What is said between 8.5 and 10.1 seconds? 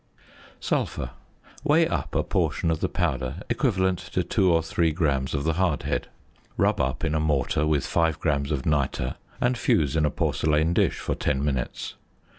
of nitre and fuse in a